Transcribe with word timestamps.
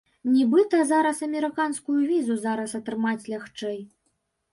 Нібыта, 0.35 0.77
зараз 0.91 1.19
амерыканскую 1.27 1.97
візу 2.13 2.37
зараз 2.45 2.73
атрымаць 2.79 3.27
лягчэй. 3.35 3.79